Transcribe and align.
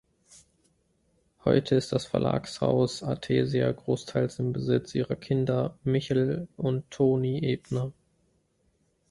Heute 1.45 1.75
ist 1.75 1.91
das 1.91 2.07
Verlagshaus 2.07 3.03
Athesia 3.03 3.71
großteils 3.71 4.39
im 4.39 4.51
Besitz 4.51 4.95
ihrer 4.95 5.15
Kinder 5.15 5.77
Michl 5.83 6.47
und 6.57 6.89
Toni 6.89 7.39
Ebner. 7.45 7.91